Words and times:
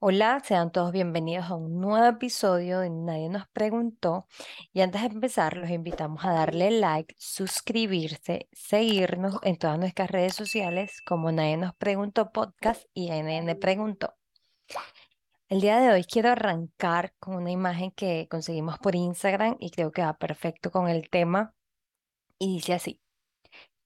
Hola, 0.00 0.40
sean 0.44 0.70
todos 0.70 0.92
bienvenidos 0.92 1.46
a 1.46 1.56
un 1.56 1.80
nuevo 1.80 2.06
episodio 2.06 2.78
de 2.78 2.88
Nadie 2.88 3.28
nos 3.28 3.48
preguntó. 3.48 4.28
Y 4.72 4.80
antes 4.80 5.00
de 5.02 5.08
empezar, 5.08 5.56
los 5.56 5.70
invitamos 5.70 6.24
a 6.24 6.32
darle 6.32 6.70
like, 6.70 7.16
suscribirse, 7.18 8.48
seguirnos 8.52 9.40
en 9.42 9.58
todas 9.58 9.76
nuestras 9.76 10.08
redes 10.08 10.36
sociales 10.36 11.00
como 11.04 11.32
Nadie 11.32 11.56
nos 11.56 11.74
preguntó 11.74 12.30
podcast 12.30 12.84
y 12.94 13.10
NN 13.10 13.56
preguntó. 13.56 14.14
El 15.48 15.60
día 15.60 15.80
de 15.80 15.90
hoy 15.90 16.04
quiero 16.04 16.30
arrancar 16.30 17.12
con 17.18 17.34
una 17.34 17.50
imagen 17.50 17.90
que 17.90 18.28
conseguimos 18.30 18.78
por 18.78 18.94
Instagram 18.94 19.56
y 19.58 19.70
creo 19.72 19.90
que 19.90 20.02
va 20.02 20.16
perfecto 20.16 20.70
con 20.70 20.88
el 20.88 21.10
tema. 21.10 21.54
Y 22.38 22.54
dice 22.54 22.74
así, 22.74 23.00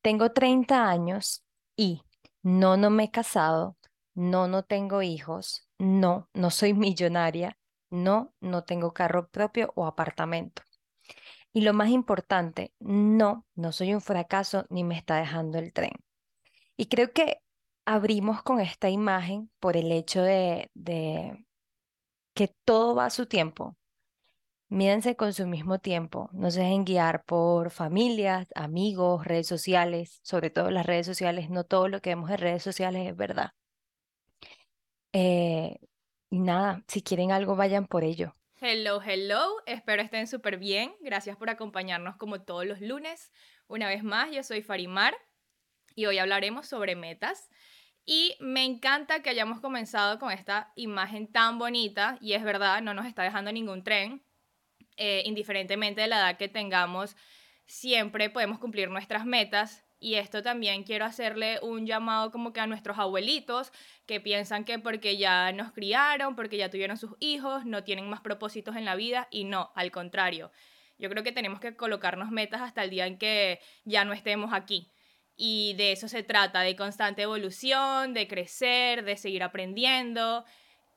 tengo 0.02 0.30
30 0.32 0.90
años 0.90 1.42
y 1.74 2.02
no, 2.42 2.76
no 2.76 2.90
me 2.90 3.04
he 3.04 3.10
casado, 3.10 3.78
no, 4.14 4.46
no 4.46 4.62
tengo 4.62 5.00
hijos, 5.00 5.66
no, 5.82 6.28
no 6.32 6.50
soy 6.50 6.74
millonaria, 6.74 7.58
no, 7.90 8.32
no 8.40 8.62
tengo 8.62 8.94
carro 8.94 9.28
propio 9.30 9.72
o 9.74 9.86
apartamento. 9.86 10.62
Y 11.52 11.62
lo 11.62 11.72
más 11.74 11.88
importante, 11.90 12.72
no, 12.78 13.46
no 13.56 13.72
soy 13.72 13.92
un 13.92 14.00
fracaso 14.00 14.64
ni 14.70 14.84
me 14.84 14.96
está 14.96 15.16
dejando 15.16 15.58
el 15.58 15.72
tren. 15.72 15.90
Y 16.76 16.86
creo 16.86 17.12
que 17.12 17.38
abrimos 17.84 18.42
con 18.44 18.60
esta 18.60 18.90
imagen 18.90 19.50
por 19.58 19.76
el 19.76 19.90
hecho 19.90 20.22
de, 20.22 20.70
que 22.34 22.48
todo 22.64 22.94
va 22.94 23.06
a 23.06 23.10
su 23.10 23.26
tiempo. 23.26 23.76
Mídense 24.68 25.16
con 25.16 25.32
su 25.34 25.48
mismo 25.48 25.80
tiempo, 25.80 26.30
no 26.32 26.50
se 26.52 26.60
dejen 26.60 26.84
guiar 26.84 27.24
por 27.24 27.70
familias, 27.70 28.46
amigos, 28.54 29.26
redes 29.26 29.48
sociales, 29.48 30.20
sobre 30.22 30.50
todo 30.50 30.70
las 30.70 30.86
redes 30.86 31.06
sociales, 31.06 31.50
no 31.50 31.64
todo 31.64 31.88
lo 31.88 32.00
que 32.00 32.10
vemos 32.10 32.30
en 32.30 32.38
redes 32.38 32.62
sociales 32.62 33.08
es 33.08 33.16
verdad. 33.16 33.50
Eh, 35.12 35.76
y 36.30 36.38
nada, 36.38 36.82
si 36.88 37.02
quieren 37.02 37.32
algo, 37.32 37.56
vayan 37.56 37.86
por 37.86 38.04
ello. 38.04 38.34
Hello, 38.60 39.00
hello, 39.02 39.56
espero 39.66 40.02
estén 40.02 40.26
súper 40.26 40.56
bien. 40.56 40.94
Gracias 41.00 41.36
por 41.36 41.50
acompañarnos 41.50 42.16
como 42.16 42.42
todos 42.42 42.64
los 42.64 42.80
lunes. 42.80 43.32
Una 43.66 43.88
vez 43.88 44.04
más, 44.04 44.30
yo 44.30 44.42
soy 44.42 44.62
Farimar 44.62 45.14
y 45.94 46.06
hoy 46.06 46.18
hablaremos 46.18 46.68
sobre 46.68 46.94
metas. 46.94 47.50
Y 48.04 48.36
me 48.40 48.64
encanta 48.64 49.22
que 49.22 49.30
hayamos 49.30 49.60
comenzado 49.60 50.18
con 50.18 50.32
esta 50.32 50.72
imagen 50.76 51.30
tan 51.30 51.58
bonita 51.58 52.18
y 52.20 52.32
es 52.32 52.42
verdad, 52.42 52.82
no 52.82 52.94
nos 52.94 53.06
está 53.06 53.22
dejando 53.22 53.52
ningún 53.52 53.84
tren. 53.84 54.24
Eh, 54.96 55.22
indiferentemente 55.24 56.02
de 56.02 56.06
la 56.06 56.18
edad 56.18 56.36
que 56.36 56.48
tengamos, 56.48 57.16
siempre 57.66 58.30
podemos 58.30 58.58
cumplir 58.58 58.90
nuestras 58.90 59.24
metas 59.24 59.84
y 60.02 60.16
esto 60.16 60.42
también 60.42 60.82
quiero 60.82 61.04
hacerle 61.04 61.60
un 61.62 61.86
llamado 61.86 62.32
como 62.32 62.52
que 62.52 62.58
a 62.58 62.66
nuestros 62.66 62.98
abuelitos 62.98 63.70
que 64.04 64.20
piensan 64.20 64.64
que 64.64 64.80
porque 64.80 65.16
ya 65.16 65.52
nos 65.52 65.70
criaron, 65.70 66.34
porque 66.34 66.56
ya 66.56 66.70
tuvieron 66.70 66.96
sus 66.96 67.12
hijos, 67.20 67.64
no 67.64 67.84
tienen 67.84 68.10
más 68.10 68.20
propósitos 68.20 68.74
en 68.74 68.84
la 68.84 68.96
vida 68.96 69.28
y 69.30 69.44
no, 69.44 69.70
al 69.76 69.92
contrario. 69.92 70.50
Yo 70.98 71.08
creo 71.08 71.22
que 71.22 71.30
tenemos 71.30 71.60
que 71.60 71.76
colocarnos 71.76 72.32
metas 72.32 72.62
hasta 72.62 72.82
el 72.82 72.90
día 72.90 73.06
en 73.06 73.16
que 73.16 73.60
ya 73.84 74.04
no 74.04 74.12
estemos 74.12 74.52
aquí. 74.52 74.90
Y 75.36 75.74
de 75.74 75.92
eso 75.92 76.08
se 76.08 76.24
trata, 76.24 76.62
de 76.62 76.74
constante 76.74 77.22
evolución, 77.22 78.12
de 78.12 78.26
crecer, 78.26 79.04
de 79.04 79.16
seguir 79.16 79.44
aprendiendo. 79.44 80.44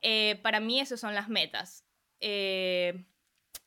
Eh, 0.01 0.39
para 0.41 0.59
mí 0.59 0.79
esas 0.79 0.99
son 0.99 1.13
las 1.13 1.29
metas. 1.29 1.85
Eh, 2.21 3.05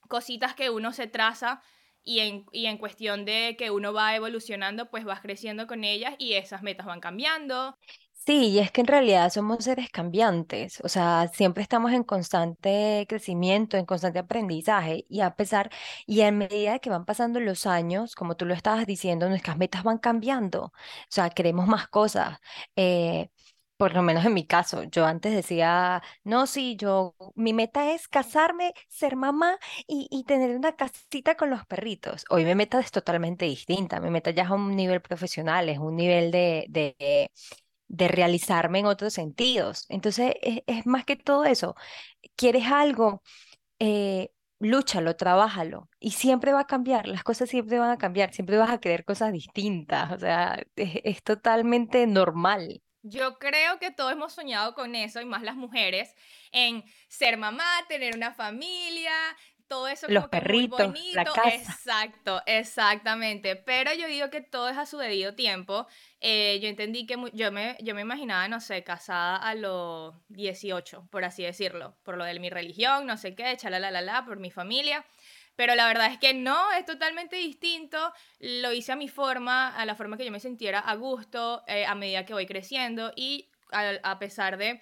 cositas 0.09 0.55
que 0.57 0.69
uno 0.69 0.93
se 0.93 1.07
traza 1.07 1.63
y 2.09 2.21
en, 2.21 2.47
y 2.53 2.67
en 2.67 2.79
cuestión 2.79 3.25
de 3.25 3.57
que 3.59 3.71
uno 3.71 3.93
va 3.93 4.15
evolucionando, 4.17 4.91
pues 4.91 5.05
vas 5.05 5.21
creciendo 5.21 5.67
con 5.67 5.85
ellas 5.85 6.15
y 6.19 6.35
esas 6.35 6.63
metas 6.63 6.87
van 6.87 7.01
cambiando. 7.01 7.77
Sí, 8.13 8.49
y 8.51 8.59
es 8.59 8.71
que 8.71 8.83
en 8.83 8.87
realidad 8.89 9.31
somos 9.31 9.65
seres 9.65 9.89
cambiantes, 9.91 10.81
o 10.85 10.89
sea, 10.91 11.29
siempre 11.33 11.63
estamos 11.63 11.93
en 11.93 12.05
constante 12.05 13.07
crecimiento, 13.09 13.79
en 13.79 13.87
constante 13.87 14.19
aprendizaje, 14.19 15.07
y 15.09 15.21
a 15.21 15.35
pesar, 15.35 15.71
y 16.07 16.21
a 16.21 16.31
medida 16.31 16.79
que 16.79 16.91
van 16.91 17.07
pasando 17.07 17.41
los 17.41 17.65
años, 17.67 18.15
como 18.15 18.37
tú 18.37 18.45
lo 18.45 18.53
estabas 18.53 18.87
diciendo, 18.87 19.29
nuestras 19.31 19.57
metas 19.57 19.83
van 19.83 19.97
cambiando, 19.97 20.65
o 20.67 20.73
sea, 21.09 21.31
queremos 21.31 21.67
más 21.69 21.89
cosas. 21.89 22.39
Eh, 22.77 23.31
por 23.79 23.95
lo 23.95 24.03
menos 24.03 24.25
en 24.27 24.35
mi 24.35 24.47
caso, 24.47 24.85
yo 24.85 25.07
antes 25.07 25.35
decía, 25.35 26.03
no, 26.25 26.47
sí, 26.47 26.77
yo, 26.77 27.17
mi 27.37 27.55
meta 27.55 27.93
es 27.95 28.09
casarme, 28.09 28.75
ser 28.89 29.17
mamá 29.17 29.59
y, 29.87 30.09
y 30.11 30.25
tener 30.25 30.57
una 30.57 30.77
casita 30.77 31.37
con 31.37 31.51
los 31.51 31.67
perritos. 31.67 32.25
Hoy 32.31 32.45
mi 32.45 32.55
meta 32.57 32.81
es 32.81 32.91
totalmente 32.93 33.47
distinta, 33.47 34.01
mi 34.01 34.11
meta 34.11 34.33
ya 34.33 34.45
es 34.45 34.51
a 34.51 34.55
un 34.55 34.77
nivel 34.77 35.01
profesional, 35.03 35.69
es 35.71 35.79
un 35.79 35.97
nivel 35.97 36.31
de, 36.33 36.67
de, 36.69 37.31
de 37.89 38.09
realizarme 38.09 38.81
en 38.81 38.87
otros 38.87 39.15
sentidos. 39.15 39.87
Entonces, 39.89 40.35
es, 40.43 40.63
es 40.67 40.87
más 40.87 41.05
que 41.05 41.17
todo 41.17 41.45
eso. 41.45 41.75
¿Quieres 42.37 42.67
algo? 42.67 43.23
Eh, 43.81 44.31
lúchalo, 44.61 45.17
trabájalo 45.17 45.91
y 46.01 46.13
siempre 46.13 46.53
va 46.53 46.61
a 46.63 46.67
cambiar, 46.67 47.09
las 47.09 47.25
cosas 47.25 47.49
siempre 47.51 47.79
van 47.79 47.91
a 47.91 47.99
cambiar, 47.99 48.33
siempre 48.35 48.59
vas 48.59 48.71
a 48.71 48.79
querer 48.81 49.05
cosas 49.05 49.33
distintas, 49.33 50.13
o 50.13 50.19
sea, 50.19 50.63
es, 50.77 51.01
es 51.05 51.23
totalmente 51.23 52.07
normal. 52.07 52.83
Yo 53.03 53.39
creo 53.39 53.79
que 53.79 53.91
todos 53.91 54.13
hemos 54.13 54.33
soñado 54.33 54.75
con 54.75 54.95
eso, 54.95 55.21
y 55.21 55.25
más 55.25 55.43
las 55.43 55.57
mujeres, 55.57 56.15
en 56.53 56.85
ser 57.09 57.37
mamá, 57.37 57.65
tener 57.89 58.17
una 58.17 58.33
familia, 58.33 59.13
todo 59.69 59.87
eso 59.87 60.07
Los 60.09 60.29
como 60.29 60.31
que 60.31 60.37
muy 60.39 60.69
perritos, 60.69 60.79
la 60.81 60.87
bonito. 60.87 61.33
casa. 61.35 61.55
Exacto, 61.55 62.43
exactamente. 62.47 63.55
Pero 63.55 63.93
yo 63.95 64.09
digo 64.09 64.31
que 64.31 64.41
todo 64.41 64.69
es 64.69 64.79
a 64.79 64.87
su 64.87 64.97
debido 64.97 65.35
tiempo. 65.35 65.87
Eh, 66.21 66.59
yo 66.61 66.69
entendí 66.69 67.07
que 67.07 67.17
yo 67.35 67.53
me, 67.53 67.77
yo 67.81 67.95
me 67.95 68.01
imaginaba, 68.01 68.49
no 68.49 68.61
sé, 68.61 68.83
casada 68.83 69.37
a 69.37 69.55
los 69.55 70.15
18, 70.31 71.07
por 71.11 71.25
así 71.25 71.45
decirlo, 71.45 71.97
por 72.03 72.17
lo 72.17 72.25
de 72.25 72.39
mi 72.41 72.51
religión, 72.51 73.07
no 73.07 73.17
sé 73.17 73.35
qué, 73.35 73.57
la 73.69 74.25
por 74.25 74.39
mi 74.39 74.51
familia. 74.51 75.05
Pero 75.59 75.75
la 75.75 75.89
verdad 75.89 76.13
es 76.13 76.19
que 76.19 76.35
no, 76.35 76.71
es 76.71 76.87
totalmente 76.87 77.35
distinto. 77.35 77.99
Lo 78.39 78.73
hice 78.73 78.93
a 78.93 78.97
mi 78.97 79.09
forma, 79.09 79.75
a 79.75 79.85
la 79.87 79.97
forma 79.97 80.17
que 80.17 80.25
yo 80.25 80.31
me 80.31 80.39
sintiera 80.39 80.79
a 80.79 80.95
gusto, 80.95 81.65
eh, 81.67 81.85
a 81.85 81.97
medida 81.97 82.25
que 82.25 82.33
voy 82.33 82.47
creciendo 82.47 83.11
y 83.17 83.51
a, 83.73 83.95
a 84.05 84.21
pesar 84.21 84.57
de, 84.57 84.81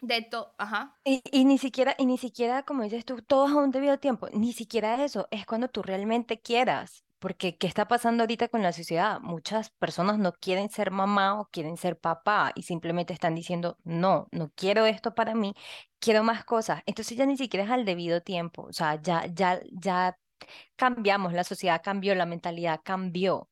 de 0.00 0.22
todo. 0.22 0.54
Ajá. 0.56 0.94
Y, 1.04 1.20
y 1.30 1.44
ni 1.44 1.58
siquiera, 1.58 1.94
y 1.98 2.06
ni 2.06 2.16
siquiera, 2.16 2.62
como 2.62 2.84
dices 2.84 3.04
tú, 3.04 3.20
todo 3.20 3.48
es 3.48 3.52
un 3.52 3.70
debido 3.70 3.98
tiempo. 3.98 4.28
Ni 4.32 4.54
siquiera 4.54 5.04
eso, 5.04 5.28
es 5.30 5.44
cuando 5.44 5.68
tú 5.68 5.82
realmente 5.82 6.40
quieras. 6.40 7.04
Porque, 7.18 7.56
¿qué 7.58 7.66
está 7.66 7.88
pasando 7.88 8.22
ahorita 8.22 8.48
con 8.48 8.62
la 8.62 8.72
sociedad? 8.72 9.20
Muchas 9.20 9.70
personas 9.70 10.18
no 10.18 10.32
quieren 10.32 10.70
ser 10.70 10.90
mamá 10.92 11.40
o 11.40 11.46
quieren 11.50 11.76
ser 11.76 11.98
papá 11.98 12.52
y 12.54 12.62
simplemente 12.62 13.12
están 13.12 13.34
diciendo, 13.34 13.76
no, 13.84 14.28
no 14.32 14.52
quiero 14.54 14.86
esto 14.86 15.14
para 15.14 15.34
mí, 15.34 15.54
quiero 15.98 16.22
más 16.24 16.44
cosas. 16.44 16.82
Entonces 16.86 17.16
ya 17.18 17.26
ni 17.26 17.36
siquiera 17.36 17.64
es 17.64 17.70
al 17.72 17.84
debido 17.84 18.20
tiempo. 18.22 18.62
O 18.64 18.72
sea, 18.72 19.00
ya, 19.02 19.26
ya, 19.26 19.60
ya 19.72 20.16
cambiamos, 20.76 21.32
la 21.32 21.44
sociedad 21.44 21.82
cambió, 21.84 22.14
la 22.14 22.26
mentalidad 22.26 22.80
cambió. 22.84 23.50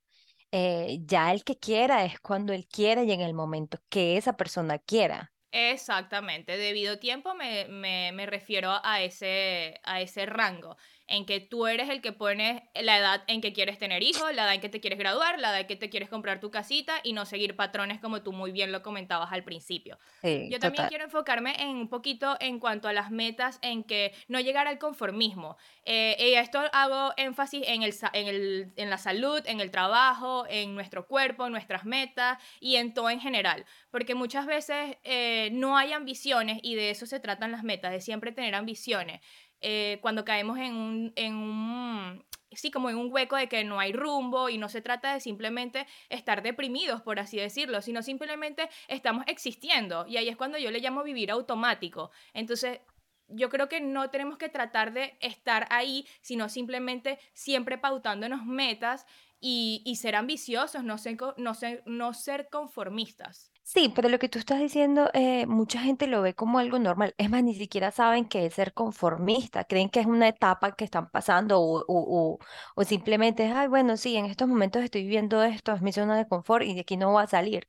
Eh, 0.52 1.00
ya 1.04 1.32
el 1.32 1.44
que 1.44 1.58
quiera 1.58 2.04
es 2.04 2.20
cuando 2.20 2.52
él 2.52 2.66
quiera 2.68 3.04
y 3.04 3.12
en 3.12 3.20
el 3.22 3.34
momento 3.34 3.78
que 3.90 4.16
esa 4.16 4.36
persona 4.36 4.78
quiera. 4.78 5.32
Exactamente, 5.52 6.58
debido 6.58 6.98
tiempo 6.98 7.34
me, 7.34 7.66
me, 7.68 8.12
me 8.12 8.26
refiero 8.26 8.72
a 8.82 9.00
ese, 9.02 9.80
a 9.84 10.02
ese 10.02 10.26
rango, 10.26 10.76
en 11.08 11.24
que 11.24 11.40
tú 11.40 11.66
eres 11.66 11.88
el 11.88 12.00
que 12.00 12.12
pones 12.12 12.62
la 12.74 12.98
edad 12.98 13.24
en 13.28 13.40
que 13.40 13.52
quieres 13.52 13.78
tener 13.78 14.02
hijos, 14.02 14.34
la 14.34 14.44
edad 14.44 14.54
en 14.54 14.60
que 14.60 14.68
te 14.68 14.80
quieres 14.80 14.98
graduar, 14.98 15.38
la 15.38 15.50
edad 15.50 15.60
en 15.60 15.66
que 15.66 15.76
te 15.76 15.88
quieres 15.88 16.08
comprar 16.08 16.40
tu 16.40 16.50
casita 16.50 17.00
y 17.04 17.12
no 17.12 17.24
seguir 17.26 17.54
patrones 17.54 18.00
como 18.00 18.22
tú 18.22 18.32
muy 18.32 18.50
bien 18.50 18.72
lo 18.72 18.82
comentabas 18.82 19.32
al 19.32 19.44
principio. 19.44 19.98
Sí, 20.22 20.48
Yo 20.50 20.58
también 20.58 20.74
total. 20.76 20.88
quiero 20.88 21.04
enfocarme 21.04 21.54
en 21.62 21.68
un 21.68 21.88
poquito 21.88 22.36
en 22.40 22.58
cuanto 22.58 22.88
a 22.88 22.92
las 22.92 23.10
metas, 23.10 23.58
en 23.62 23.84
que 23.84 24.12
no 24.28 24.40
llegar 24.40 24.66
al 24.66 24.78
conformismo. 24.78 25.56
Eh, 25.84 26.16
y 26.18 26.34
esto 26.34 26.60
hago 26.72 27.12
énfasis 27.16 27.62
en, 27.66 27.82
el, 27.82 27.94
en, 28.12 28.26
el, 28.26 28.72
en 28.76 28.90
la 28.90 28.98
salud, 28.98 29.40
en 29.46 29.60
el 29.60 29.70
trabajo, 29.70 30.44
en 30.48 30.74
nuestro 30.74 31.06
cuerpo, 31.06 31.46
en 31.46 31.52
nuestras 31.52 31.84
metas 31.84 32.38
y 32.60 32.76
en 32.76 32.94
todo 32.94 33.10
en 33.10 33.20
general. 33.20 33.64
Porque 33.90 34.14
muchas 34.14 34.46
veces 34.46 34.96
eh, 35.04 35.50
no 35.52 35.76
hay 35.76 35.92
ambiciones 35.92 36.58
y 36.62 36.74
de 36.74 36.90
eso 36.90 37.06
se 37.06 37.20
tratan 37.20 37.52
las 37.52 37.62
metas, 37.62 37.92
de 37.92 38.00
siempre 38.00 38.32
tener 38.32 38.54
ambiciones. 38.54 39.20
Eh, 39.68 39.98
cuando 40.00 40.24
caemos 40.24 40.58
en 40.58 40.76
un, 40.76 41.12
en 41.16 41.34
un, 41.34 42.24
sí, 42.52 42.70
como 42.70 42.88
en 42.88 42.96
un 42.96 43.12
hueco 43.12 43.34
de 43.34 43.48
que 43.48 43.64
no 43.64 43.80
hay 43.80 43.92
rumbo 43.92 44.48
y 44.48 44.58
no 44.58 44.68
se 44.68 44.80
trata 44.80 45.12
de 45.12 45.18
simplemente 45.18 45.88
estar 46.08 46.40
deprimidos, 46.44 47.02
por 47.02 47.18
así 47.18 47.38
decirlo, 47.38 47.82
sino 47.82 48.00
simplemente 48.04 48.70
estamos 48.86 49.24
existiendo. 49.26 50.06
Y 50.06 50.18
ahí 50.18 50.28
es 50.28 50.36
cuando 50.36 50.56
yo 50.56 50.70
le 50.70 50.78
llamo 50.78 51.02
vivir 51.02 51.32
automático. 51.32 52.12
Entonces, 52.32 52.78
yo 53.26 53.50
creo 53.50 53.68
que 53.68 53.80
no 53.80 54.08
tenemos 54.08 54.38
que 54.38 54.48
tratar 54.48 54.92
de 54.92 55.16
estar 55.18 55.66
ahí, 55.70 56.06
sino 56.20 56.48
simplemente 56.48 57.18
siempre 57.32 57.76
pautándonos 57.76 58.46
metas 58.46 59.04
y, 59.40 59.82
y 59.84 59.96
ser 59.96 60.14
ambiciosos, 60.14 60.84
no 60.84 60.96
ser, 60.96 61.16
no 61.38 61.54
ser, 61.54 61.82
no 61.86 62.14
ser 62.14 62.48
conformistas. 62.50 63.50
Sí, 63.68 63.92
pero 63.94 64.08
lo 64.08 64.20
que 64.20 64.28
tú 64.28 64.38
estás 64.38 64.60
diciendo, 64.60 65.10
eh, 65.12 65.44
mucha 65.46 65.80
gente 65.80 66.06
lo 66.06 66.22
ve 66.22 66.34
como 66.34 66.60
algo 66.60 66.78
normal. 66.78 67.14
Es 67.18 67.28
más, 67.30 67.42
ni 67.42 67.52
siquiera 67.54 67.90
saben 67.90 68.26
qué 68.28 68.46
es 68.46 68.54
ser 68.54 68.72
conformista. 68.72 69.64
Creen 69.64 69.88
que 69.90 69.98
es 69.98 70.06
una 70.06 70.28
etapa 70.28 70.76
que 70.76 70.84
están 70.84 71.10
pasando 71.10 71.60
o, 71.60 71.80
o, 71.80 71.84
o, 71.88 72.38
o 72.76 72.84
simplemente, 72.84 73.44
ay, 73.50 73.66
bueno, 73.66 73.96
sí, 73.96 74.14
en 74.16 74.26
estos 74.26 74.46
momentos 74.46 74.84
estoy 74.84 75.02
viviendo 75.02 75.42
esto, 75.42 75.72
es 75.72 75.82
mi 75.82 75.92
zona 75.92 76.16
de 76.16 76.28
confort 76.28 76.64
y 76.64 76.74
de 76.74 76.82
aquí 76.82 76.96
no 76.96 77.10
voy 77.10 77.24
a 77.24 77.26
salir. 77.26 77.66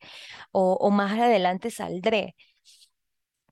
O, 0.51 0.73
o 0.79 0.91
más 0.91 1.13
adelante 1.19 1.71
saldré. 1.71 2.35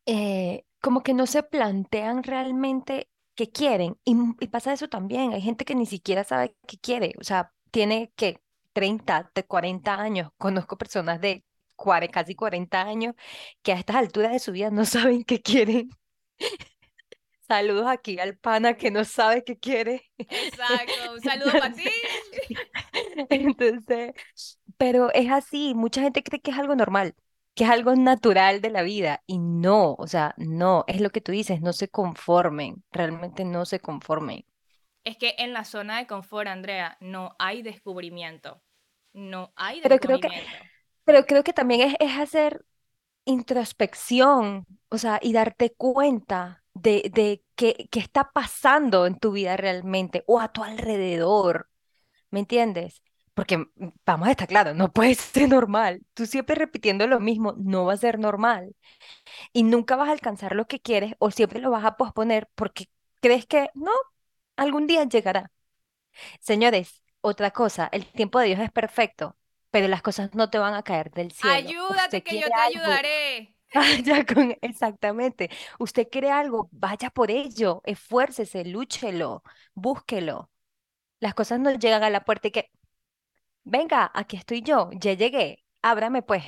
Eh, 0.05 0.65
como 0.81 1.01
que 1.03 1.13
no 1.13 1.25
se 1.27 1.43
plantean 1.43 2.23
realmente 2.23 3.09
qué 3.35 3.51
quieren. 3.51 3.97
Y, 4.05 4.15
y 4.39 4.47
pasa 4.47 4.73
eso 4.73 4.87
también. 4.89 5.33
Hay 5.33 5.41
gente 5.41 5.65
que 5.65 5.75
ni 5.75 5.85
siquiera 5.85 6.23
sabe 6.23 6.55
qué 6.67 6.77
quiere. 6.77 7.13
O 7.19 7.23
sea, 7.23 7.51
tiene 7.71 8.11
que 8.15 8.41
30 8.73 9.31
de 9.35 9.43
40 9.45 9.95
años. 9.99 10.29
Conozco 10.37 10.77
personas 10.77 11.19
de 11.21 11.43
cuare- 11.75 12.09
casi 12.09 12.35
40 12.35 12.81
años 12.83 13.15
que 13.63 13.73
a 13.73 13.75
estas 13.79 13.97
alturas 13.97 14.31
de 14.33 14.39
su 14.39 14.51
vida 14.51 14.69
no 14.71 14.85
saben 14.85 15.23
qué 15.23 15.41
quieren. 15.41 15.89
Saludos 17.47 17.85
aquí 17.87 18.19
al 18.19 18.37
pana 18.37 18.75
que 18.75 18.89
no 18.91 19.05
sabe 19.05 19.43
qué 19.43 19.57
quiere. 19.59 20.11
Exacto, 20.29 21.13
un 21.13 21.21
saludo 21.21 21.57
para 21.57 21.73
ti. 21.75 21.83
Entonces, 23.29 24.13
pero 24.77 25.11
es 25.13 25.31
así. 25.31 25.73
Mucha 25.75 26.01
gente 26.01 26.23
cree 26.23 26.41
que 26.41 26.51
es 26.51 26.57
algo 26.57 26.75
normal, 26.75 27.15
que 27.53 27.63
es 27.65 27.69
algo 27.69 27.95
natural 27.95 28.61
de 28.61 28.69
la 28.71 28.83
vida. 28.83 29.23
Y 29.27 29.37
no, 29.39 29.93
o 29.97 30.07
sea, 30.07 30.33
no, 30.37 30.83
es 30.87 31.01
lo 31.01 31.09
que 31.11 31.21
tú 31.21 31.31
dices, 31.31 31.61
no 31.61 31.73
se 31.73 31.89
conformen, 31.89 32.83
realmente 32.91 33.45
no 33.45 33.65
se 33.65 33.79
conformen. 33.79 34.45
Es 35.03 35.17
que 35.17 35.35
en 35.37 35.53
la 35.53 35.63
zona 35.65 35.97
de 35.99 36.07
confort, 36.07 36.47
Andrea, 36.47 36.97
no 36.99 37.35
hay 37.39 37.61
descubrimiento. 37.61 38.61
No 39.13 39.53
hay 39.55 39.81
Pero 39.81 39.99
creo 39.99 40.19
que, 40.19 40.29
descubrimiento. 40.29 40.64
Pero 41.05 41.25
creo 41.25 41.43
que 41.43 41.53
también 41.53 41.81
es, 41.81 41.95
es 41.99 42.17
hacer 42.19 42.65
introspección, 43.25 44.67
o 44.89 44.97
sea, 44.97 45.19
y 45.21 45.33
darte 45.33 45.73
cuenta 45.75 46.63
de, 46.73 47.11
de 47.13 47.43
qué, 47.55 47.87
qué 47.91 47.99
está 47.99 48.31
pasando 48.33 49.07
en 49.07 49.19
tu 49.19 49.31
vida 49.33 49.57
realmente 49.57 50.23
o 50.27 50.39
a 50.41 50.51
tu 50.53 50.63
alrededor, 50.63 51.69
¿me 52.31 52.41
entiendes? 52.41 53.01
Porque 53.33 53.57
mm, 53.59 53.67
vamos 54.05 54.27
a 54.27 54.31
estar 54.31 54.47
claros, 54.47 54.75
no 54.75 54.91
puede 54.93 55.15
ser 55.15 55.49
normal. 55.49 56.03
Tú 56.13 56.25
siempre 56.25 56.55
repitiendo 56.55 57.07
lo 57.07 57.19
mismo, 57.19 57.55
no 57.57 57.85
va 57.85 57.93
a 57.93 57.97
ser 57.97 58.19
normal. 58.19 58.75
Y 59.53 59.63
nunca 59.63 59.95
vas 59.95 60.09
a 60.09 60.11
alcanzar 60.13 60.55
lo 60.55 60.67
que 60.67 60.79
quieres 60.81 61.13
o 61.19 61.31
siempre 61.31 61.59
lo 61.59 61.71
vas 61.71 61.85
a 61.85 61.97
posponer 61.97 62.49
porque 62.55 62.89
crees 63.21 63.45
que 63.45 63.69
no, 63.75 63.91
algún 64.57 64.87
día 64.87 65.03
llegará. 65.05 65.51
Señores, 66.39 67.03
otra 67.21 67.51
cosa, 67.51 67.89
el 67.91 68.05
tiempo 68.11 68.39
de 68.39 68.47
Dios 68.47 68.59
es 68.59 68.71
perfecto, 68.71 69.37
pero 69.75 69.89
las 69.89 70.01
cosas 70.01 70.33
no 70.33 70.49
te 70.49 70.57
van 70.57 70.73
a 70.73 70.83
caer 70.83 71.11
del 71.11 71.33
cielo. 71.33 71.53
Ayúdate 71.53 72.03
Usted 72.19 72.23
que 72.23 72.39
yo 72.39 72.47
te 72.47 72.53
algo, 72.53 72.79
ayudaré. 72.79 73.57
vaya 73.73 74.25
con, 74.25 74.57
exactamente. 74.61 75.49
Usted 75.79 76.07
quiere 76.09 76.31
algo, 76.31 76.69
vaya 76.71 77.09
por 77.09 77.29
ello, 77.29 77.81
esfuércese, 77.83 78.63
lúchelo, 78.63 79.43
búsquelo. 79.73 80.49
Las 81.19 81.33
cosas 81.33 81.59
no 81.59 81.71
llegan 81.73 82.03
a 82.03 82.09
la 82.09 82.23
puerta 82.23 82.47
y 82.47 82.51
que, 82.51 82.71
venga, 83.65 84.09
aquí 84.13 84.37
estoy 84.37 84.61
yo, 84.61 84.91
ya 84.93 85.11
llegué, 85.11 85.65
ábrame 85.81 86.21
pues. 86.21 86.45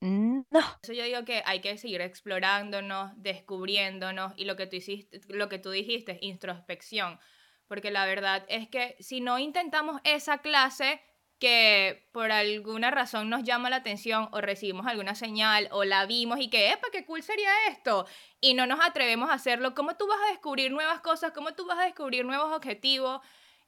No, 0.00 0.62
eso 0.82 0.94
yo 0.94 1.04
digo 1.04 1.26
que 1.26 1.42
hay 1.44 1.60
que 1.60 1.76
seguir 1.76 2.00
explorándonos, 2.00 3.12
descubriéndonos 3.16 4.32
y 4.36 4.46
lo 4.46 4.56
que 4.56 4.66
tú 4.66 4.76
hiciste, 4.76 5.20
lo 5.28 5.50
que 5.50 5.58
tú 5.58 5.70
dijiste, 5.70 6.16
introspección, 6.22 7.20
porque 7.68 7.90
la 7.90 8.06
verdad 8.06 8.46
es 8.48 8.70
que 8.70 8.96
si 9.00 9.20
no 9.20 9.38
intentamos 9.38 10.00
esa 10.04 10.38
clase 10.38 11.02
que 11.40 12.06
por 12.12 12.30
alguna 12.30 12.90
razón 12.90 13.30
nos 13.30 13.42
llama 13.42 13.70
la 13.70 13.76
atención 13.76 14.28
o 14.30 14.40
recibimos 14.40 14.86
alguna 14.86 15.14
señal 15.14 15.68
o 15.72 15.84
la 15.84 16.06
vimos 16.06 16.38
y 16.38 16.48
que, 16.48 16.70
epa, 16.70 16.88
qué 16.92 17.04
cool 17.04 17.22
sería 17.22 17.50
esto, 17.68 18.06
y 18.40 18.54
no 18.54 18.66
nos 18.66 18.78
atrevemos 18.80 19.30
a 19.30 19.34
hacerlo, 19.34 19.74
¿cómo 19.74 19.96
tú 19.96 20.06
vas 20.06 20.20
a 20.28 20.30
descubrir 20.30 20.70
nuevas 20.70 21.00
cosas? 21.00 21.32
¿Cómo 21.32 21.54
tú 21.54 21.66
vas 21.66 21.78
a 21.78 21.84
descubrir 21.84 22.24
nuevos 22.24 22.54
objetivos? 22.54 23.20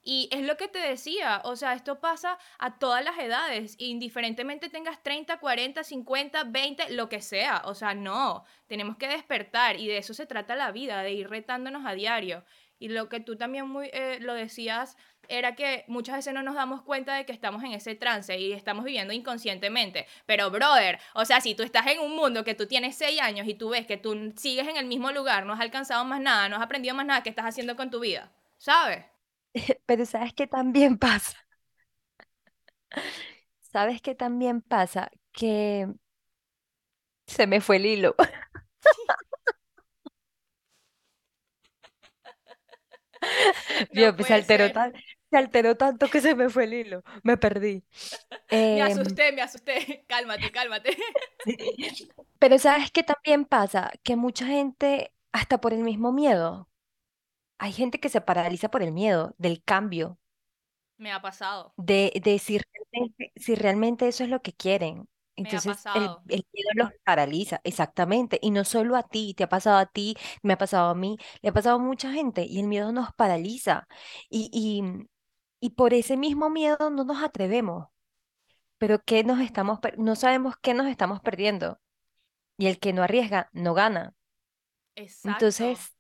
Y 0.05 0.29
es 0.33 0.43
lo 0.43 0.57
que 0.57 0.67
te 0.69 0.81
decía, 0.81 1.41
o 1.45 1.55
sea, 1.55 1.75
esto 1.75 2.01
pasa 2.01 2.37
a 2.59 2.79
todas 2.79 3.05
las 3.05 3.19
edades, 3.19 3.77
indiferentemente 3.79 4.69
tengas 4.69 5.01
30, 5.03 5.39
40, 5.39 5.85
50, 5.85 6.45
20, 6.45 6.91
lo 6.91 7.09
que 7.09 7.23
sea, 7.23 7.63
o 7.67 7.75
sea, 7.75 7.95
no, 7.95 8.45
tenemos 8.67 8.97
que 8.97 9.07
despertar 9.07 9.79
y 9.79 9.87
de 9.87 9.99
eso 9.99 10.13
se 10.13 10.27
trata 10.27 10.57
la 10.57 10.73
vida, 10.73 11.03
de 11.03 11.13
ir 11.13 11.31
retándonos 11.31 11.87
a 11.87 11.95
diario. 11.95 12.45
Y 12.83 12.89
lo 12.89 13.09
que 13.09 13.21
tú 13.21 13.37
también 13.37 13.69
muy, 13.69 13.91
eh, 13.93 14.19
lo 14.21 14.35
decías 14.35 14.97
era 15.29 15.55
que 15.55 15.85
muchas 15.87 16.17
veces 16.17 16.35
no 16.35 16.43
nos 16.43 16.57
damos 16.57 16.83
cuenta 16.83 17.15
de 17.15 17.25
que 17.25 17.33
estamos 17.33 17.63
en 17.63 17.71
ese 17.73 17.95
trance 17.95 18.37
y 18.37 18.53
estamos 18.53 18.85
viviendo 18.85 19.13
inconscientemente. 19.13 20.07
Pero, 20.27 20.51
brother, 20.51 20.99
o 21.15 21.25
sea, 21.25 21.41
si 21.41 21.55
tú 21.55 21.63
estás 21.63 21.87
en 21.87 22.01
un 22.01 22.17
mundo 22.17 22.43
que 22.43 22.57
tú 22.57 22.67
tienes 22.67 22.97
6 22.97 23.21
años 23.21 23.47
y 23.47 23.55
tú 23.55 23.69
ves 23.69 23.87
que 23.87 23.99
tú 23.99 24.33
sigues 24.37 24.67
en 24.67 24.77
el 24.77 24.87
mismo 24.87 25.13
lugar, 25.13 25.47
no 25.47 25.53
has 25.53 25.61
alcanzado 25.61 26.05
más 26.05 26.21
nada, 26.21 26.49
no 26.49 26.57
has 26.57 26.63
aprendido 26.63 26.97
más 26.97 27.07
nada, 27.07 27.23
¿qué 27.23 27.31
estás 27.31 27.47
haciendo 27.47 27.77
con 27.77 27.89
tu 27.91 28.01
vida? 28.01 28.33
¿Sabes? 28.59 29.05
pero 29.87 30.05
¿sabes 30.07 30.33
qué 30.35 30.47
también 30.47 30.99
pasa? 30.99 31.37
¿Sabes 33.61 34.03
qué 34.03 34.15
también 34.15 34.61
pasa? 34.61 35.11
Que 35.33 35.87
se 37.27 37.47
me 37.47 37.61
fue 37.61 37.77
el 37.77 37.87
hilo. 37.87 38.15
No 43.93 44.11
Vio, 44.11 44.17
pues 44.17 44.27
se 44.29 44.35
alteró 44.35 44.71
ser. 44.71 44.73
tan- 44.73 44.93
se 45.31 45.37
alteró 45.39 45.77
tanto 45.77 46.11
que 46.11 46.21
se 46.21 46.35
me 46.35 46.51
fue 46.51 46.65
el 46.65 46.75
hilo. 46.75 47.03
Me 47.23 47.37
perdí. 47.37 47.85
Me 48.71 48.83
Em, 48.83 48.83
asusté, 48.83 49.33
me 49.33 49.43
asusté. 49.43 50.05
Cálmate, 50.09 50.51
cálmate. 50.53 50.97
Pero 52.39 52.59
¿sabes 52.59 52.91
qué 52.91 53.03
también 53.03 53.45
pasa? 53.45 53.93
Que 54.03 54.17
mucha 54.17 54.47
gente, 54.47 55.15
hasta 55.33 55.61
por 55.61 55.73
el 55.73 55.83
mismo 55.85 56.13
miedo, 56.13 56.69
hay 57.59 57.73
gente 57.73 58.01
que 58.01 58.09
se 58.11 58.21
paraliza 58.21 58.71
por 58.71 58.83
el 58.83 58.93
miedo 58.93 59.35
del 59.39 59.63
cambio, 59.65 60.21
Me 60.97 61.13
ha 61.13 61.21
pasado, 61.21 61.77
de, 61.77 62.13
de 62.25 62.39
si 62.39 62.59
realmente, 62.59 63.33
si 63.37 63.55
realmente 63.55 64.09
eso 64.09 64.25
es 64.25 64.31
lo 64.31 64.43
que 64.43 64.53
quieren. 64.55 65.09
Entonces 65.45 65.77
el, 65.95 66.05
el 66.29 66.47
miedo 66.53 66.71
los 66.75 66.91
paraliza, 67.05 67.61
exactamente. 67.65 68.39
Y 68.43 68.51
no 68.51 68.65
solo 68.65 68.97
a 68.97 69.03
ti, 69.03 69.35
te 69.37 69.45
ha 69.45 69.49
pasado 69.49 69.79
a 69.79 69.87
ti, 69.87 70.17
me 70.43 70.55
ha 70.55 70.59
pasado 70.59 70.91
a 70.91 70.95
mí, 70.95 71.19
le 71.43 71.51
ha 71.51 71.53
pasado 71.53 71.77
a 71.77 71.79
mucha 71.79 72.13
gente 72.13 72.45
y 72.49 72.61
el 72.61 72.67
miedo 72.69 72.93
nos 72.93 73.13
paraliza. 73.15 73.87
Y, 74.31 74.51
y, 74.53 75.07
y 75.61 75.71
por 75.71 75.95
ese 75.95 76.17
mismo 76.17 76.51
miedo 76.51 76.91
no 76.91 77.05
nos 77.05 77.23
atrevemos. 77.23 77.89
Pero 78.79 79.03
¿qué 79.05 79.25
nos 79.25 79.41
estamos, 79.41 79.79
no 79.99 80.17
sabemos 80.17 80.57
qué 80.63 80.75
nos 80.75 80.89
estamos 80.89 81.21
perdiendo? 81.21 81.81
Y 82.59 82.67
el 82.69 82.79
que 82.81 82.93
no 82.93 83.03
arriesga, 83.05 83.51
no 83.53 83.75
gana. 83.75 84.15
Exacto. 84.97 85.59
Entonces, 85.59 85.93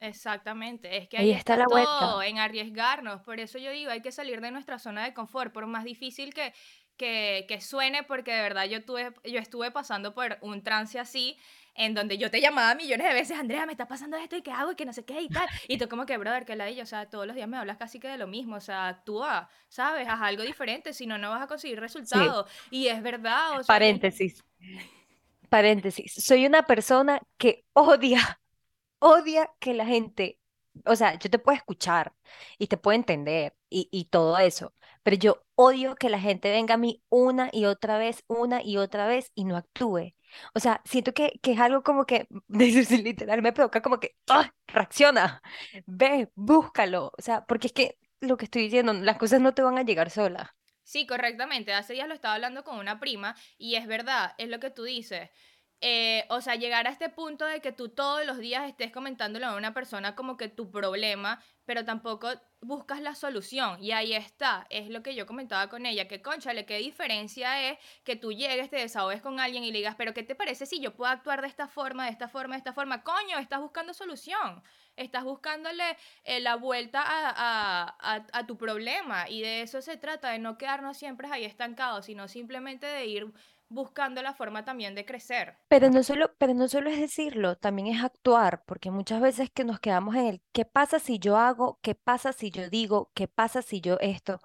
Exactamente, 0.00 0.96
es 0.96 1.08
que 1.08 1.18
ahí 1.18 1.30
ahí 1.30 1.32
está 1.32 1.54
está 1.54 1.56
la 1.56 1.66
todo, 1.66 1.70
vuelta. 1.70 2.22
en 2.22 2.38
arriesgarnos. 2.38 3.22
Por 3.22 3.40
eso 3.40 3.58
yo 3.58 3.72
digo, 3.72 3.90
hay 3.90 4.00
que 4.00 4.12
salir 4.12 4.40
de 4.40 4.52
nuestra 4.52 4.78
zona 4.78 5.04
de 5.04 5.12
confort, 5.12 5.52
por 5.52 5.66
más 5.66 5.82
difícil 5.84 6.32
que, 6.32 6.52
que, 6.98 7.46
que 7.48 7.60
suene, 7.62 8.02
porque 8.02 8.32
de 8.32 8.42
verdad 8.42 8.64
yo, 8.66 8.84
tuve, 8.84 9.12
yo 9.24 9.38
estuve 9.38 9.70
pasando 9.70 10.14
por 10.14 10.36
un 10.42 10.62
trance 10.62 10.98
así, 10.98 11.38
en 11.74 11.94
donde 11.94 12.18
yo 12.18 12.30
te 12.30 12.40
llamaba 12.40 12.74
millones 12.74 13.06
de 13.06 13.14
veces, 13.14 13.38
Andrea, 13.38 13.64
me 13.64 13.72
está 13.72 13.86
pasando 13.88 14.16
esto 14.16 14.36
y 14.36 14.42
qué 14.42 14.50
hago 14.50 14.72
y 14.72 14.74
que 14.74 14.84
no 14.84 14.92
sé 14.92 15.04
qué 15.04 15.20
y 15.22 15.30
tal. 15.30 15.48
Y 15.68 15.78
tú 15.78 15.88
como 15.88 16.04
que, 16.06 16.18
brother, 16.18 16.44
que 16.44 16.56
la 16.56 16.68
ella, 16.68 16.82
o 16.82 16.86
sea, 16.86 17.08
todos 17.08 17.26
los 17.26 17.36
días 17.36 17.48
me 17.48 17.56
hablas 17.56 17.78
casi 17.78 18.00
que 18.00 18.08
de 18.08 18.18
lo 18.18 18.26
mismo, 18.26 18.56
o 18.56 18.60
sea, 18.60 18.88
actúa, 18.88 19.48
¿sabes? 19.68 20.08
Haz 20.08 20.20
algo 20.20 20.42
diferente, 20.42 20.92
si 20.92 21.06
no, 21.06 21.18
no 21.18 21.30
vas 21.30 21.42
a 21.42 21.46
conseguir 21.46 21.78
Sí, 21.78 21.80
resultados. 21.80 22.50
Y 22.70 22.88
es 22.88 23.02
verdad, 23.02 23.58
o 23.60 23.62
sea, 23.62 23.80
yo 23.80 24.00
paréntesis, 24.02 24.44
paréntesis. 25.48 26.12
Soy 26.24 26.46
una 26.46 26.64
persona 26.64 27.20
que 27.38 27.64
odia 27.72 28.40
odia 29.00 29.50
que 29.60 29.74
la 29.74 29.86
gente, 29.86 30.37
o 30.86 30.96
sea, 30.96 31.18
yo 31.18 31.30
te 31.30 31.38
puedo 31.38 31.56
escuchar 31.56 32.14
y 32.58 32.66
te 32.68 32.76
puedo 32.76 32.96
entender 32.96 33.54
y, 33.70 34.06
todo 34.10 34.38
eso, 34.38 34.74
pero 35.02 35.16
yo 35.16 35.44
odio 35.54 35.96
que 35.96 36.08
la 36.08 36.20
gente 36.20 36.50
venga 36.50 36.74
a 36.74 36.78
mí 36.78 37.02
una 37.08 37.50
y 37.52 37.66
otra 37.66 37.98
vez, 37.98 38.24
una 38.28 38.62
y 38.62 38.76
otra 38.78 39.06
vez 39.06 39.30
y 39.34 39.44
no 39.44 39.56
actúe. 39.56 40.14
O 40.54 40.60
sea, 40.60 40.82
siento 40.84 41.12
que, 41.14 41.38
que 41.42 41.52
es 41.52 41.60
algo 41.60 41.82
como 41.82 42.06
que, 42.06 42.26
literal, 42.48 43.42
me 43.42 43.52
provoca 43.52 43.82
como 43.82 44.00
que, 44.00 44.16
¡ah! 44.28 44.52
reacciona, 44.66 45.42
ve, 45.86 46.30
búscalo. 46.34 47.12
O 47.18 47.22
sea, 47.22 47.44
porque 47.46 47.68
es 47.68 47.72
que 47.72 47.98
lo 48.20 48.36
que 48.36 48.46
estoy 48.46 48.62
diciendo, 48.62 48.92
las 48.92 49.18
cosas 49.18 49.40
no 49.40 49.54
te 49.54 49.62
van 49.62 49.78
a 49.78 49.82
llegar 49.82 50.10
solas. 50.10 50.48
Sí, 50.88 51.06
correctamente. 51.06 51.74
Hace 51.74 51.92
días 51.92 52.08
lo 52.08 52.14
estaba 52.14 52.34
hablando 52.34 52.64
con 52.64 52.78
una 52.78 52.98
prima 52.98 53.36
y 53.58 53.74
es 53.74 53.86
verdad, 53.86 54.32
es 54.38 54.48
lo 54.48 54.58
que 54.58 54.70
tú 54.70 54.84
dices. 54.84 55.28
Eh, 55.80 56.24
o 56.28 56.40
sea, 56.40 56.56
llegar 56.56 56.88
a 56.88 56.90
este 56.90 57.08
punto 57.08 57.44
de 57.44 57.60
que 57.60 57.70
tú 57.70 57.88
todos 57.88 58.26
los 58.26 58.38
días 58.38 58.68
estés 58.68 58.90
comentándole 58.90 59.46
a 59.46 59.54
una 59.54 59.74
persona 59.74 60.16
como 60.16 60.36
que 60.36 60.48
tu 60.48 60.72
problema, 60.72 61.40
pero 61.66 61.84
tampoco 61.84 62.30
buscas 62.60 63.00
la 63.00 63.14
solución. 63.14 63.82
Y 63.82 63.92
ahí 63.92 64.12
está, 64.14 64.66
es 64.70 64.88
lo 64.88 65.02
que 65.04 65.14
yo 65.14 65.26
comentaba 65.26 65.68
con 65.68 65.86
ella, 65.86 66.08
que 66.08 66.20
conchale, 66.20 66.66
qué 66.66 66.78
diferencia 66.78 67.70
es 67.70 67.78
que 68.04 68.16
tú 68.16 68.32
llegues, 68.32 68.70
te 68.70 68.76
desahogues 68.76 69.22
con 69.22 69.38
alguien 69.38 69.62
y 69.62 69.70
le 69.70 69.78
digas, 69.78 69.94
pero 69.96 70.14
¿qué 70.14 70.24
te 70.24 70.34
parece 70.34 70.66
si 70.66 70.80
yo 70.80 70.96
puedo 70.96 71.12
actuar 71.12 71.42
de 71.42 71.48
esta 71.48 71.68
forma, 71.68 72.06
de 72.06 72.10
esta 72.10 72.28
forma, 72.28 72.54
de 72.56 72.58
esta 72.58 72.72
forma? 72.72 73.04
Coño, 73.04 73.38
estás 73.38 73.60
buscando 73.60 73.94
solución. 73.94 74.62
Estás 74.96 75.22
buscándole 75.22 75.96
eh, 76.24 76.40
la 76.40 76.56
vuelta 76.56 77.04
a, 77.06 78.46
tu 78.48 78.56
problema 78.56 79.28
y 79.28 79.42
de 79.42 79.62
eso 79.62 79.80
se 79.80 79.96
trata, 79.96 80.30
de 80.30 80.40
no 80.40 80.58
quedarnos 80.58 80.96
siempre 80.96 81.28
ahí 81.30 81.44
estancados, 81.44 82.06
sino 82.06 82.26
simplemente 82.26 82.86
de 82.86 83.06
ir 83.06 83.32
buscando 83.68 84.22
la 84.22 84.34
forma 84.34 84.64
también 84.64 84.94
de 84.94 85.04
crecer. 85.04 85.56
Pero 85.68 85.90
no 85.90 86.02
solo, 86.02 86.34
pero 86.38 86.54
no 86.54 86.68
solo 86.68 86.90
es 86.90 86.98
decirlo, 86.98 87.56
también 87.56 87.88
es 87.88 88.02
actuar, 88.02 88.64
porque 88.64 88.90
muchas 88.90 89.20
veces 89.20 89.50
que 89.50 89.64
nos 89.64 89.80
quedamos 89.80 90.14
en 90.16 90.26
el 90.26 90.42
¿qué 90.52 90.64
pasa 90.64 90.98
si 90.98 91.18
yo 91.18 91.36
hago? 91.36 91.78
¿Qué 91.82 91.94
pasa 91.94 92.32
si 92.32 92.50
yo 92.50 92.68
digo? 92.70 93.10
¿Qué 93.14 93.28
pasa 93.28 93.62
si 93.62 93.80
yo 93.80 93.98
esto? 94.00 94.40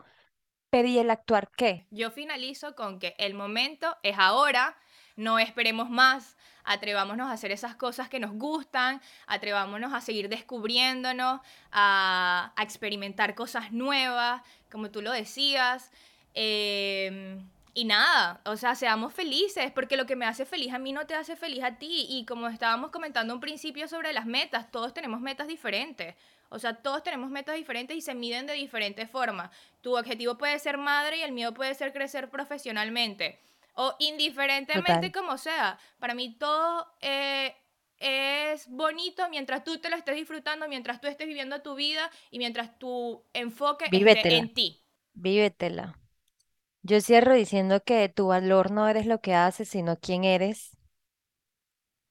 Pero 0.70 0.88
¿y 0.88 0.98
el 0.98 1.10
actuar 1.10 1.50
qué? 1.56 1.86
Yo 1.92 2.12
finalizo 2.12 2.76
con 2.76 3.00
que 3.00 3.16
el 3.18 3.34
momento 3.36 3.96
es 4.04 4.18
ahora, 4.18 4.76
no 5.16 5.38
esperemos 5.38 5.90
más, 5.90 6.36
atrevámonos 6.64 7.28
a 7.28 7.34
hacer 7.34 7.52
esas 7.52 7.76
cosas 7.76 8.10
que 8.10 8.20
nos 8.20 8.34
gustan, 8.34 9.00
atrevámonos 9.28 9.94
a 9.94 10.02
seguir 10.02 10.30
descubriéndonos, 10.30 11.42
a, 11.72 12.54
a 12.56 12.64
experimentar 12.64 13.36
cosas 13.36 13.72
nuevas, 13.72 14.42
como 14.72 14.90
tú 14.90 15.02
lo 15.02 15.12
decías. 15.12 15.92
Eh, 16.34 17.38
y 17.76 17.86
nada, 17.86 18.40
o 18.46 18.56
sea, 18.56 18.76
seamos 18.76 19.14
felices, 19.14 19.72
porque 19.72 19.98
lo 19.98 20.06
que 20.06 20.16
me 20.16 20.26
hace 20.26 20.46
feliz 20.46 20.74
a 20.74 20.78
mí 20.78 20.94
no 20.94 21.08
te 21.08 21.16
hace 21.16 21.36
feliz 21.36 21.64
a 21.64 21.78
ti. 21.78 22.06
Y 22.08 22.26
como 22.26 22.48
estábamos 22.48 22.92
comentando 22.92 23.34
un 23.34 23.40
principio 23.40 23.88
sobre 23.88 24.14
las 24.14 24.28
metas, 24.28 24.70
todos 24.70 24.94
tenemos 24.94 25.22
metas 25.22 25.48
diferentes. 25.48 26.16
O 26.50 26.60
sea, 26.60 26.76
todos 26.76 27.02
tenemos 27.02 27.32
metas 27.32 27.56
diferentes 27.56 27.98
y 27.98 28.02
se 28.02 28.14
miden 28.14 28.46
de 28.46 28.54
diferentes 28.54 29.10
formas. 29.10 29.50
Tu 29.82 29.98
objetivo 29.98 30.38
puede 30.38 30.60
ser 30.60 30.78
madre 30.78 31.18
y 31.18 31.22
el 31.22 31.32
mío 31.32 31.52
puede 31.56 31.74
ser 31.74 31.94
crecer 31.94 32.30
profesionalmente. 32.30 33.40
O 33.74 33.96
indiferentemente 33.98 35.10
Total. 35.10 35.12
como 35.12 35.38
sea. 35.40 35.80
Para 35.98 36.14
mí 36.14 36.36
todo 36.38 36.94
eh, 37.02 37.56
es 37.98 38.70
bonito 38.70 39.28
mientras 39.30 39.64
tú 39.64 39.80
te 39.80 39.90
lo 39.90 39.96
estés 39.96 40.16
disfrutando, 40.16 40.68
mientras 40.68 41.02
tú 41.02 41.08
estés 41.08 41.26
viviendo 41.26 41.64
tu 41.64 41.74
vida 41.74 42.12
y 42.30 42.38
mientras 42.38 42.78
tu 42.78 43.24
enfoque 43.34 43.86
esté 43.86 44.38
en 44.38 44.54
ti. 44.54 44.84
vívetela. 45.14 45.98
Yo 46.84 47.02
cierro 47.02 47.34
diciendo 47.34 47.84
que 47.84 48.08
tu 48.10 48.28
valor 48.28 48.72
no 48.72 48.88
eres 48.88 49.06
lo 49.06 49.20
que 49.22 49.34
haces, 49.36 49.68
sino 49.70 50.00
quién 50.00 50.24
eres. 50.24 50.78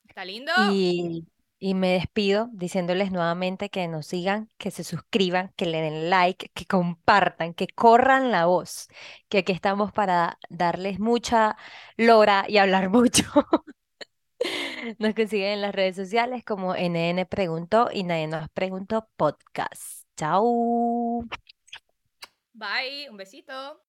¿Está 0.09 0.25
lindo? 0.25 0.53
Y, 0.55 1.27
y 1.59 1.75
me 1.75 1.93
despido 1.95 2.49
diciéndoles 2.53 3.11
nuevamente 3.11 3.71
que 3.71 3.89
nos 3.89 4.07
sigan, 4.07 4.49
que 4.59 4.71
se 4.71 4.85
suscriban, 4.85 5.53
que 5.57 5.67
le 5.67 5.81
den 5.81 6.11
like, 6.11 6.51
que 6.55 6.67
compartan, 6.67 7.55
que 7.55 7.69
corran 7.69 8.31
la 8.31 8.47
voz, 8.47 8.89
que 9.29 9.39
aquí 9.39 9.53
estamos 9.53 9.93
para 9.93 10.39
darles 10.51 10.99
mucha 11.01 11.57
lora 11.97 12.45
y 12.49 12.59
hablar 12.59 12.91
mucho. 12.91 13.25
Nos 14.99 15.15
consiguen 15.15 15.53
en 15.53 15.61
las 15.63 15.75
redes 15.75 15.97
sociales 15.97 16.45
como 16.45 16.75
NN 16.75 17.27
Preguntó 17.27 17.89
y 17.93 18.05
Nadie 18.05 18.27
Nos 18.29 18.49
Preguntó 18.51 19.09
Podcast. 19.17 20.07
Chao. 20.17 21.25
Bye, 22.55 23.09
un 23.11 23.17
besito. 23.17 23.81